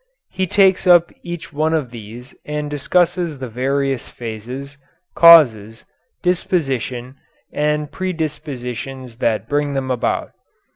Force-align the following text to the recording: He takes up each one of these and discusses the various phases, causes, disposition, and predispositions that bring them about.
He 0.31 0.47
takes 0.47 0.87
up 0.87 1.11
each 1.21 1.53
one 1.53 1.75
of 1.75 1.91
these 1.91 2.33
and 2.43 2.71
discusses 2.71 3.37
the 3.37 3.47
various 3.47 4.09
phases, 4.09 4.79
causes, 5.13 5.85
disposition, 6.23 7.17
and 7.53 7.91
predispositions 7.91 9.17
that 9.17 9.47
bring 9.47 9.75
them 9.75 9.91
about. 9.91 10.31